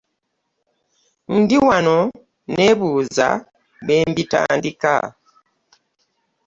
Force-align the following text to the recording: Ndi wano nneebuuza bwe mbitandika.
Ndi 1.37 1.57
wano 1.67 1.97
nneebuuza 2.51 3.27
bwe 3.83 3.97
mbitandika. 4.09 4.93